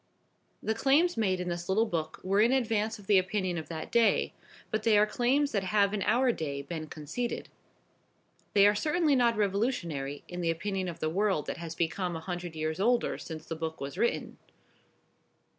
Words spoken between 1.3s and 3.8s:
in this little book were in advance of the opinion of